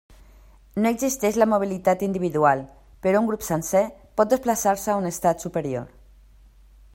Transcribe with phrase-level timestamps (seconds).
[0.83, 2.63] No existeix la mobilitat individual,
[3.05, 3.83] però un grup sencer
[4.21, 5.87] pot desplaçar-se a un estrat superior.